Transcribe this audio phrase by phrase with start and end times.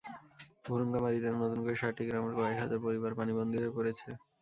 [0.65, 4.09] ভূরুঙ্গামারীতে নতুন করে সাতটি গ্রামের কয়েক হাজার পরিবার পানিবন্দী হয়ে পড়েছে।